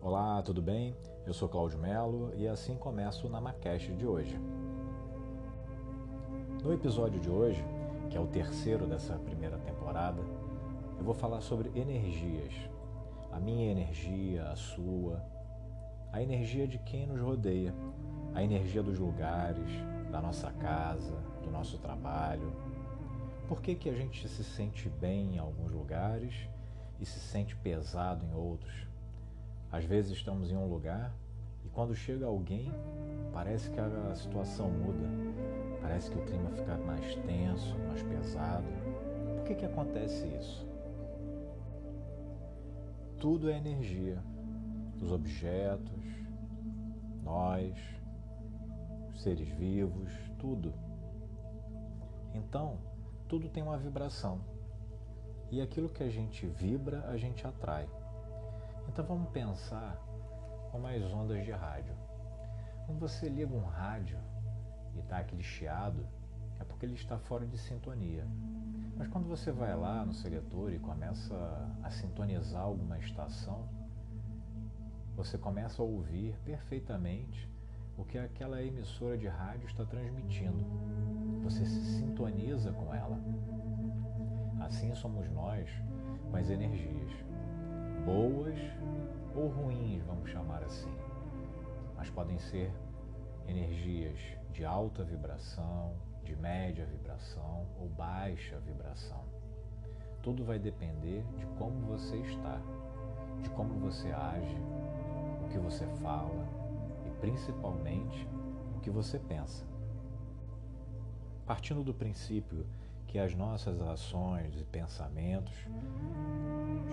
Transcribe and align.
Olá, 0.00 0.40
tudo 0.42 0.62
bem? 0.62 0.96
Eu 1.26 1.34
sou 1.34 1.48
Cláudio 1.48 1.76
Melo 1.76 2.32
e 2.36 2.46
assim 2.46 2.76
começa 2.76 3.26
o 3.26 3.28
Namacast 3.28 3.92
de 3.92 4.06
hoje. 4.06 4.40
No 6.62 6.72
episódio 6.72 7.18
de 7.18 7.28
hoje, 7.28 7.64
que 8.08 8.16
é 8.16 8.20
o 8.20 8.28
terceiro 8.28 8.86
dessa 8.86 9.18
primeira 9.18 9.58
temporada, 9.58 10.22
eu 10.96 11.04
vou 11.04 11.14
falar 11.14 11.40
sobre 11.40 11.72
energias. 11.74 12.54
A 13.32 13.40
minha 13.40 13.72
energia, 13.72 14.44
a 14.44 14.54
sua, 14.54 15.20
a 16.12 16.22
energia 16.22 16.68
de 16.68 16.78
quem 16.78 17.04
nos 17.04 17.20
rodeia, 17.20 17.74
a 18.36 18.42
energia 18.42 18.84
dos 18.84 19.00
lugares, 19.00 19.68
da 20.12 20.22
nossa 20.22 20.52
casa, 20.52 21.16
do 21.42 21.50
nosso 21.50 21.76
trabalho. 21.78 22.52
Por 23.48 23.60
que, 23.60 23.74
que 23.74 23.90
a 23.90 23.94
gente 23.94 24.28
se 24.28 24.44
sente 24.44 24.88
bem 24.88 25.34
em 25.34 25.38
alguns 25.38 25.72
lugares 25.72 26.48
e 27.00 27.04
se 27.04 27.18
sente 27.18 27.56
pesado 27.56 28.24
em 28.24 28.32
outros? 28.32 28.86
Às 29.70 29.84
vezes 29.84 30.12
estamos 30.12 30.50
em 30.50 30.56
um 30.56 30.66
lugar 30.66 31.14
e 31.64 31.68
quando 31.68 31.94
chega 31.94 32.26
alguém, 32.26 32.72
parece 33.32 33.70
que 33.70 33.78
a 33.78 34.14
situação 34.14 34.70
muda, 34.70 35.06
parece 35.82 36.10
que 36.10 36.18
o 36.18 36.24
clima 36.24 36.50
fica 36.50 36.76
mais 36.78 37.14
tenso, 37.16 37.76
mais 37.86 38.02
pesado. 38.02 38.66
Por 39.36 39.44
que, 39.44 39.54
que 39.54 39.66
acontece 39.66 40.26
isso? 40.26 40.66
Tudo 43.20 43.50
é 43.50 43.56
energia. 43.56 44.22
Os 45.02 45.12
objetos, 45.12 46.04
nós, 47.22 47.76
os 49.12 49.22
seres 49.22 49.48
vivos, 49.48 50.10
tudo. 50.38 50.72
Então, 52.34 52.78
tudo 53.28 53.48
tem 53.48 53.62
uma 53.62 53.76
vibração. 53.76 54.40
E 55.50 55.60
aquilo 55.60 55.88
que 55.88 56.02
a 56.02 56.08
gente 56.08 56.46
vibra, 56.46 57.04
a 57.08 57.16
gente 57.16 57.46
atrai. 57.46 57.88
Então 58.88 59.04
vamos 59.04 59.28
pensar 59.30 59.96
como 60.72 60.86
as 60.86 61.02
ondas 61.12 61.44
de 61.44 61.52
rádio. 61.52 61.94
Quando 62.86 62.98
você 62.98 63.28
liga 63.28 63.54
um 63.54 63.66
rádio 63.66 64.18
e 64.94 64.98
está 65.00 65.18
aquele 65.18 65.42
chiado, 65.42 66.06
é 66.58 66.64
porque 66.64 66.86
ele 66.86 66.94
está 66.94 67.18
fora 67.18 67.46
de 67.46 67.58
sintonia. 67.58 68.26
Mas 68.96 69.08
quando 69.08 69.28
você 69.28 69.52
vai 69.52 69.76
lá 69.76 70.04
no 70.04 70.12
seletor 70.12 70.72
e 70.72 70.78
começa 70.78 71.34
a 71.82 71.90
sintonizar 71.90 72.62
alguma 72.62 72.98
estação, 72.98 73.68
você 75.14 75.36
começa 75.36 75.82
a 75.82 75.84
ouvir 75.84 76.36
perfeitamente 76.44 77.48
o 77.96 78.04
que 78.04 78.18
aquela 78.18 78.62
emissora 78.62 79.18
de 79.18 79.28
rádio 79.28 79.66
está 79.66 79.84
transmitindo. 79.84 80.64
Você 81.42 81.64
se 81.64 81.98
sintoniza 81.98 82.72
com 82.72 82.94
ela. 82.94 83.20
Assim 84.60 84.94
somos 84.94 85.30
nós 85.30 85.70
com 86.30 86.36
as 86.36 86.48
energias 86.48 87.28
boas 88.08 88.58
ou 89.36 89.48
ruins, 89.48 90.02
vamos 90.04 90.30
chamar 90.30 90.62
assim. 90.62 90.90
Mas 91.94 92.08
podem 92.08 92.38
ser 92.38 92.72
energias 93.46 94.18
de 94.50 94.64
alta 94.64 95.04
vibração, 95.04 95.94
de 96.24 96.34
média 96.34 96.86
vibração 96.86 97.66
ou 97.78 97.86
baixa 97.90 98.58
vibração. 98.60 99.22
Tudo 100.22 100.42
vai 100.42 100.58
depender 100.58 101.22
de 101.36 101.44
como 101.58 101.86
você 101.86 102.16
está, 102.16 102.58
de 103.42 103.50
como 103.50 103.78
você 103.78 104.10
age, 104.10 104.56
o 105.44 105.48
que 105.50 105.58
você 105.58 105.86
fala 106.02 106.48
e 107.06 107.10
principalmente 107.20 108.26
o 108.74 108.80
que 108.80 108.88
você 108.88 109.18
pensa. 109.18 109.66
Partindo 111.44 111.84
do 111.84 111.92
princípio 111.92 112.66
que 113.08 113.18
as 113.18 113.34
nossas 113.34 113.80
ações 113.80 114.54
e 114.60 114.64
pensamentos 114.64 115.54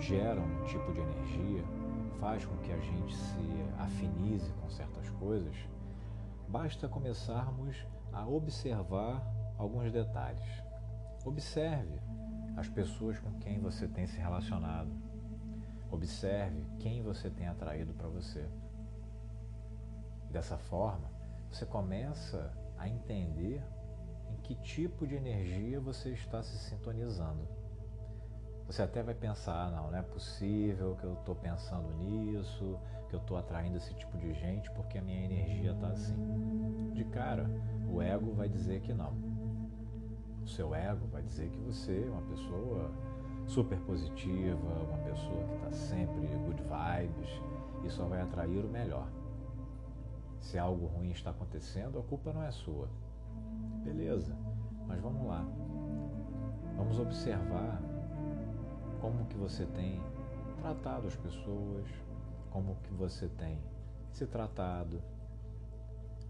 geram 0.00 0.42
um 0.42 0.64
tipo 0.64 0.92
de 0.92 1.00
energia, 1.00 1.62
faz 2.18 2.44
com 2.44 2.56
que 2.56 2.72
a 2.72 2.78
gente 2.78 3.14
se 3.14 3.64
afinize 3.78 4.50
com 4.54 4.68
certas 4.70 5.08
coisas, 5.10 5.54
basta 6.48 6.88
começarmos 6.88 7.86
a 8.12 8.26
observar 8.26 9.22
alguns 9.58 9.92
detalhes. 9.92 10.42
Observe 11.22 12.00
as 12.56 12.68
pessoas 12.68 13.18
com 13.18 13.32
quem 13.38 13.60
você 13.60 13.86
tem 13.86 14.06
se 14.06 14.16
relacionado. 14.16 14.90
Observe 15.90 16.64
quem 16.78 17.02
você 17.02 17.28
tem 17.28 17.46
atraído 17.46 17.92
para 17.92 18.08
você. 18.08 18.48
Dessa 20.30 20.56
forma, 20.56 21.10
você 21.50 21.66
começa 21.66 22.52
a 22.78 22.88
entender 22.88 23.62
que 24.46 24.54
tipo 24.54 25.04
de 25.04 25.16
energia 25.16 25.80
você 25.80 26.10
está 26.10 26.40
se 26.40 26.56
sintonizando. 26.56 27.48
Você 28.68 28.80
até 28.80 29.02
vai 29.02 29.12
pensar, 29.12 29.72
não, 29.72 29.90
não 29.90 29.98
é 29.98 30.02
possível 30.02 30.94
que 31.00 31.04
eu 31.04 31.14
estou 31.14 31.34
pensando 31.34 31.92
nisso, 31.96 32.78
que 33.08 33.16
eu 33.16 33.18
estou 33.18 33.36
atraindo 33.36 33.76
esse 33.76 33.92
tipo 33.94 34.16
de 34.16 34.32
gente 34.34 34.70
porque 34.70 34.98
a 34.98 35.02
minha 35.02 35.24
energia 35.24 35.72
está 35.72 35.88
assim. 35.88 36.92
De 36.94 37.04
cara, 37.06 37.50
o 37.88 38.00
ego 38.00 38.34
vai 38.34 38.48
dizer 38.48 38.80
que 38.82 38.94
não. 38.94 39.14
O 40.44 40.46
seu 40.46 40.72
ego 40.72 41.08
vai 41.08 41.22
dizer 41.22 41.50
que 41.50 41.58
você 41.58 42.04
é 42.06 42.08
uma 42.08 42.22
pessoa 42.22 42.92
super 43.48 43.80
positiva, 43.80 44.68
uma 44.84 44.98
pessoa 44.98 45.44
que 45.44 45.54
está 45.56 45.72
sempre 45.72 46.28
good 46.46 46.62
vibes 46.62 47.30
e 47.84 47.90
só 47.90 48.04
vai 48.04 48.20
atrair 48.20 48.64
o 48.64 48.68
melhor. 48.68 49.08
Se 50.40 50.56
algo 50.56 50.86
ruim 50.86 51.10
está 51.10 51.30
acontecendo, 51.30 51.98
a 51.98 52.02
culpa 52.04 52.32
não 52.32 52.44
é 52.44 52.52
sua. 52.52 52.88
Beleza, 53.84 54.36
mas 54.86 55.00
vamos 55.00 55.26
lá. 55.26 55.44
Vamos 56.76 56.98
observar 56.98 57.80
como 59.00 59.26
que 59.26 59.36
você 59.36 59.64
tem 59.66 60.00
tratado 60.60 61.06
as 61.06 61.16
pessoas, 61.16 61.86
como 62.50 62.76
que 62.82 62.92
você 62.92 63.28
tem 63.28 63.62
se 64.10 64.26
tratado, 64.26 65.02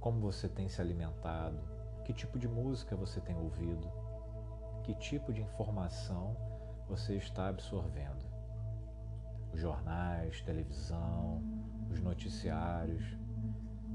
como 0.00 0.20
você 0.20 0.48
tem 0.48 0.68
se 0.68 0.80
alimentado, 0.80 1.58
que 2.04 2.12
tipo 2.12 2.38
de 2.38 2.46
música 2.46 2.94
você 2.94 3.20
tem 3.20 3.36
ouvido, 3.36 3.90
que 4.82 4.94
tipo 4.94 5.32
de 5.32 5.42
informação 5.42 6.36
você 6.88 7.14
está 7.14 7.48
absorvendo. 7.48 8.24
Os 9.52 9.60
jornais, 9.60 10.40
televisão, 10.42 11.42
os 11.90 12.00
noticiários, 12.00 13.02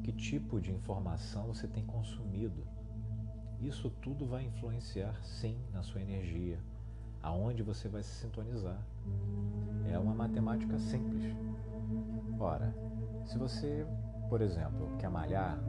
que 0.04 0.12
tipo 0.12 0.60
de 0.60 0.72
informação 0.72 1.48
você 1.48 1.68
tem 1.68 1.86
consumido. 1.86 2.68
Isso 3.62 3.92
tudo 4.02 4.26
vai 4.26 4.44
influenciar 4.44 5.16
sim 5.22 5.56
na 5.72 5.84
sua 5.84 6.02
energia, 6.02 6.58
aonde 7.22 7.62
você 7.62 7.88
vai 7.88 8.02
se 8.02 8.10
sintonizar. 8.10 8.82
É 9.88 10.00
uma 10.00 10.16
matemática 10.16 10.80
simples. 10.80 11.24
Ora, 12.40 12.76
se 13.24 13.38
você, 13.38 13.86
por 14.30 14.42
exemplo, 14.42 14.90
quer 14.98 15.12
malhar, 15.12 15.60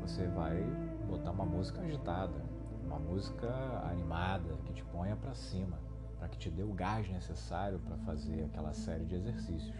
você 0.00 0.26
vai 0.28 0.64
botar 1.06 1.30
uma 1.30 1.44
música 1.44 1.82
agitada, 1.82 2.42
uma 2.86 2.98
música 2.98 3.52
animada 3.84 4.56
que 4.64 4.72
te 4.72 4.84
ponha 4.84 5.14
para 5.14 5.34
cima, 5.34 5.78
para 6.18 6.28
que 6.28 6.38
te 6.38 6.50
dê 6.50 6.62
o 6.62 6.72
gás 6.72 7.06
necessário 7.10 7.78
para 7.80 7.98
fazer 7.98 8.44
aquela 8.44 8.72
série 8.72 9.04
de 9.04 9.14
exercícios. 9.14 9.76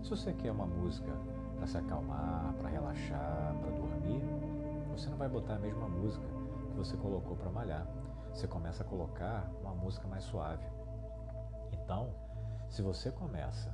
Se 0.00 0.10
você 0.10 0.32
quer 0.32 0.52
uma 0.52 0.66
música 0.66 1.10
para 1.56 1.66
se 1.66 1.76
acalmar, 1.76 2.54
para 2.54 2.68
relaxar, 2.68 3.56
para 3.60 3.70
dormir, 3.72 4.22
você 4.92 5.10
não 5.10 5.16
vai 5.16 5.28
botar 5.28 5.56
a 5.56 5.58
mesma 5.58 5.88
música 5.88 6.43
que 6.74 6.78
você 6.78 6.96
colocou 6.96 7.36
para 7.36 7.50
malhar 7.50 7.86
você 8.34 8.48
começa 8.48 8.82
a 8.82 8.86
colocar 8.86 9.48
uma 9.60 9.72
música 9.72 10.08
mais 10.08 10.24
suave. 10.24 10.66
Então, 11.72 12.12
se 12.68 12.82
você 12.82 13.12
começa 13.12 13.72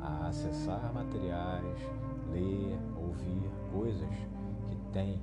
a 0.00 0.26
acessar 0.26 0.92
materiais, 0.92 1.80
ler, 2.32 2.76
ouvir 2.96 3.48
coisas 3.70 4.10
que 4.66 4.76
têm 4.92 5.22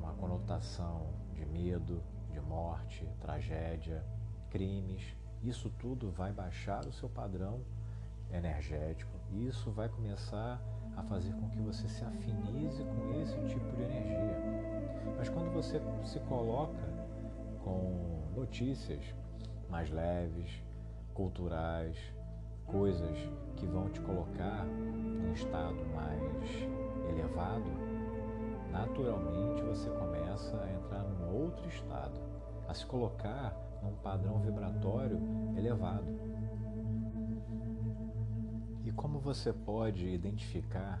uma 0.00 0.12
conotação 0.14 1.06
de 1.32 1.46
medo, 1.46 2.02
de 2.28 2.40
morte, 2.40 3.08
tragédia, 3.20 4.04
crimes, 4.50 5.16
isso 5.44 5.70
tudo 5.78 6.10
vai 6.10 6.32
baixar 6.32 6.84
o 6.84 6.92
seu 6.92 7.08
padrão 7.08 7.64
energético 8.32 9.12
e 9.30 9.46
isso 9.46 9.70
vai 9.70 9.88
começar 9.88 10.60
a 10.81 10.81
fazer 11.12 11.32
com 11.34 11.48
que 11.50 11.60
você 11.60 11.88
se 11.88 12.04
afinize 12.04 12.82
com 12.84 13.20
esse 13.20 13.38
tipo 13.46 13.76
de 13.76 13.82
energia. 13.82 14.36
Mas 15.16 15.28
quando 15.28 15.52
você 15.52 15.80
se 16.04 16.18
coloca 16.20 16.82
com 17.62 18.22
notícias 18.34 19.14
mais 19.70 19.90
leves, 19.90 20.62
culturais, 21.14 21.96
coisas 22.66 23.16
que 23.56 23.66
vão 23.66 23.88
te 23.88 24.00
colocar 24.00 24.64
num 24.64 25.32
estado 25.32 25.78
mais 25.94 26.48
elevado, 27.08 27.70
naturalmente 28.70 29.62
você 29.62 29.90
começa 29.90 30.56
a 30.56 30.72
entrar 30.72 31.02
num 31.04 31.42
outro 31.42 31.68
estado, 31.68 32.18
a 32.68 32.74
se 32.74 32.86
colocar 32.86 33.54
num 33.82 33.94
padrão 33.96 34.38
vibratório 34.40 35.20
elevado. 35.56 36.31
Como 38.96 39.18
você 39.18 39.52
pode 39.52 40.06
identificar 40.08 41.00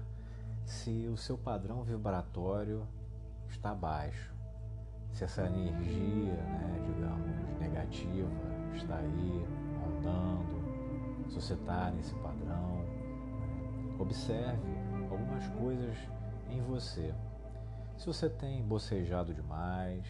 se 0.64 1.08
o 1.12 1.16
seu 1.16 1.36
padrão 1.36 1.82
vibratório 1.82 2.86
está 3.48 3.74
baixo? 3.74 4.32
se 5.12 5.24
essa 5.24 5.44
energia, 5.46 6.32
né, 6.32 6.82
digamos, 6.86 7.60
negativa 7.60 8.30
está 8.74 8.96
aí 8.96 9.46
rondando, 9.84 11.28
se 11.28 11.34
você 11.34 11.54
está 11.54 11.90
nesse 11.90 12.14
padrão. 12.14 12.76
Né? 12.76 12.92
observe 13.98 14.68
algumas 15.10 15.46
coisas 15.50 15.96
em 16.50 16.60
você. 16.62 17.14
Se 17.96 18.06
você 18.06 18.28
tem 18.28 18.62
bocejado 18.62 19.32
demais, 19.32 20.04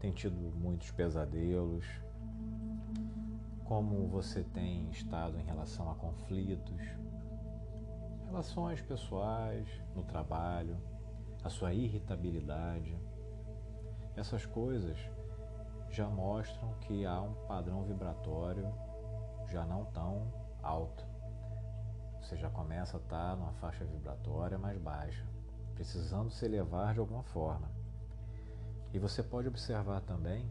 tem 0.00 0.10
tido 0.10 0.34
muitos 0.56 0.90
pesadelos, 0.90 1.84
como 3.64 4.06
você 4.08 4.42
tem 4.42 4.90
estado 4.90 5.38
em 5.38 5.42
relação 5.42 5.90
a 5.90 5.94
conflitos, 5.94 6.82
relações 8.26 8.82
pessoais, 8.82 9.66
no 9.94 10.02
trabalho, 10.02 10.76
a 11.42 11.48
sua 11.48 11.72
irritabilidade. 11.72 12.98
Essas 14.16 14.44
coisas 14.44 14.98
já 15.90 16.08
mostram 16.08 16.74
que 16.80 17.06
há 17.06 17.20
um 17.20 17.34
padrão 17.46 17.84
vibratório 17.84 18.72
já 19.48 19.64
não 19.64 19.84
tão 19.86 20.32
alto. 20.62 21.06
Você 22.20 22.36
já 22.36 22.50
começa 22.50 22.96
a 22.96 23.00
estar 23.00 23.36
numa 23.36 23.52
faixa 23.54 23.84
vibratória 23.84 24.58
mais 24.58 24.78
baixa, 24.78 25.24
precisando 25.74 26.30
se 26.30 26.44
elevar 26.44 26.94
de 26.94 27.00
alguma 27.00 27.22
forma. 27.22 27.70
E 28.92 28.98
você 28.98 29.22
pode 29.22 29.48
observar 29.48 30.00
também 30.02 30.48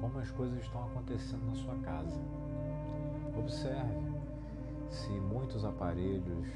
como 0.00 0.18
as 0.18 0.30
coisas 0.30 0.58
estão 0.60 0.84
acontecendo 0.84 1.46
na 1.46 1.54
sua 1.54 1.76
casa. 1.78 2.20
Observe 3.36 4.18
se 4.90 5.10
muitos 5.10 5.64
aparelhos 5.64 6.48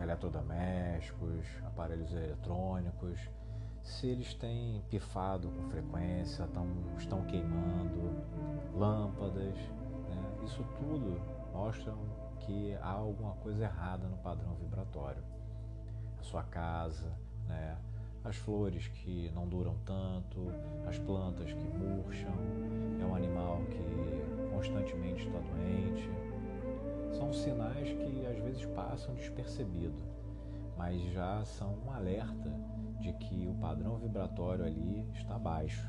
eletrodomésticos, 0.00 1.46
aparelhos 1.64 2.12
eletrônicos, 2.12 3.18
se 3.82 4.06
eles 4.06 4.34
têm 4.34 4.82
pifado 4.90 5.48
com 5.48 5.70
frequência, 5.70 6.46
tão, 6.48 6.66
estão 6.98 7.24
queimando, 7.24 8.22
lâmpadas, 8.74 9.56
né? 10.08 10.44
isso 10.44 10.62
tudo 10.78 11.20
mostra 11.52 11.94
que 12.40 12.74
há 12.80 12.90
alguma 12.90 13.34
coisa 13.36 13.64
errada 13.64 14.06
no 14.06 14.16
padrão 14.18 14.54
vibratório. 14.54 15.22
A 16.18 16.22
sua 16.22 16.42
casa, 16.42 17.10
né? 17.46 17.76
As 18.24 18.36
flores 18.36 18.88
que 18.88 19.30
não 19.34 19.48
duram 19.48 19.76
tanto, 19.84 20.52
as 20.86 20.98
plantas 20.98 21.52
que 21.52 21.68
murcham, 21.68 22.32
é 23.00 23.04
um 23.04 23.14
animal 23.14 23.62
que 23.70 24.54
constantemente 24.54 25.26
está 25.26 25.38
doente. 25.38 26.10
São 27.16 27.32
sinais 27.32 27.88
que 27.88 28.26
às 28.26 28.38
vezes 28.38 28.64
passam 28.66 29.14
despercebido, 29.14 30.02
mas 30.76 31.00
já 31.12 31.44
são 31.44 31.78
um 31.86 31.90
alerta 31.90 32.50
de 33.00 33.12
que 33.14 33.46
o 33.46 33.54
padrão 33.54 33.96
vibratório 33.96 34.64
ali 34.64 35.08
está 35.14 35.38
baixo. 35.38 35.88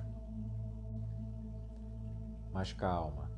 Mas 2.51 2.73
calma, 2.73 3.29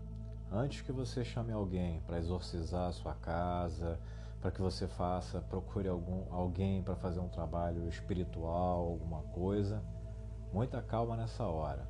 antes 0.52 0.82
que 0.82 0.92
você 0.92 1.24
chame 1.24 1.52
alguém 1.52 2.02
para 2.02 2.20
exorcizar 2.20 2.90
a 2.90 2.94
sua 2.94 3.14
casa, 3.16 4.00
para 4.42 4.52
que 4.52 4.62
você 4.62 4.88
faça, 4.88 5.40
procure 5.40 5.88
algum, 5.88 6.34
alguém 6.34 6.82
para 6.82 6.96
fazer 6.96 7.20
um 7.20 7.30
trabalho 7.30 7.88
espiritual, 7.88 8.88
alguma 8.88 9.22
coisa, 9.34 9.82
muita 10.52 10.82
calma 10.82 11.16
nessa 11.16 11.46
hora. 11.46 11.88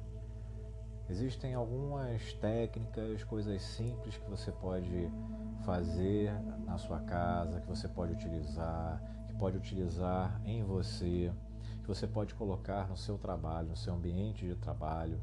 Existem 1.09 1.53
algumas 1.53 2.33
técnicas, 2.33 3.23
coisas 3.23 3.61
simples 3.61 4.17
que 4.17 4.29
você 4.29 4.51
pode 4.51 5.09
fazer 5.65 6.31
na 6.65 6.77
sua 6.77 6.99
casa, 6.99 7.61
que 7.61 7.67
você 7.67 7.87
pode 7.87 8.13
utilizar, 8.13 9.01
que 9.27 9.33
pode 9.33 9.57
utilizar 9.57 10.39
em 10.45 10.63
você 10.63 11.31
que 11.81 11.87
você 11.87 12.07
pode 12.07 12.33
colocar 12.35 12.87
no 12.87 12.95
seu 12.95 13.17
trabalho, 13.17 13.69
no 13.69 13.75
seu 13.75 13.93
ambiente 13.93 14.45
de 14.45 14.55
trabalho, 14.55 15.19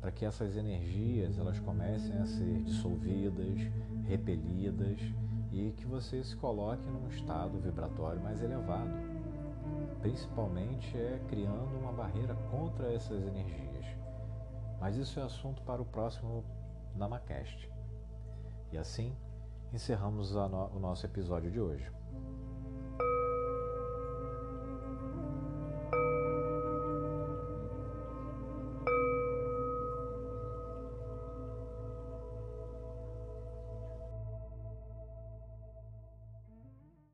para 0.00 0.10
que 0.10 0.24
essas 0.24 0.56
energias 0.56 1.38
elas 1.38 1.58
comecem 1.58 2.16
a 2.16 2.26
ser 2.26 2.62
dissolvidas, 2.62 3.60
repelidas 4.06 4.98
e 5.52 5.72
que 5.72 5.86
você 5.86 6.22
se 6.22 6.36
coloque 6.36 6.82
num 6.88 7.08
estado 7.08 7.58
vibratório 7.58 8.22
mais 8.22 8.42
elevado. 8.42 8.90
Principalmente 10.00 10.96
é 10.96 11.20
criando 11.28 11.76
uma 11.78 11.92
barreira 11.92 12.34
contra 12.50 12.92
essas 12.92 13.22
energias. 13.22 13.84
Mas 14.80 14.96
isso 14.96 15.20
é 15.20 15.22
assunto 15.22 15.62
para 15.62 15.82
o 15.82 15.84
próximo 15.84 16.44
Namacast. 16.96 17.70
E 18.72 18.78
assim 18.78 19.14
encerramos 19.72 20.32
no 20.34 20.66
o 20.76 20.78
nosso 20.78 21.04
episódio 21.04 21.50
de 21.50 21.60
hoje. 21.60 21.90